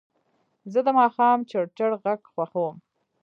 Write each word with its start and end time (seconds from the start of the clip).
زه 0.71 0.79
د 0.85 0.87
ماښام 0.99 1.39
چړچړ 1.49 1.91
غږ 2.03 2.21
خوښوم. 2.33 2.75